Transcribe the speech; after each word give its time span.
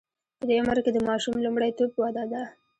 په 0.39 0.45
دې 0.49 0.55
عمر 0.61 0.77
کې 0.85 0.91
د 0.93 0.99
ماشوم 1.07 1.35
لومړیتوب 1.45 1.89
وده 2.01 2.23
ده. 2.31 2.43